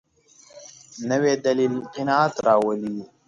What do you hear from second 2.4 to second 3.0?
راولي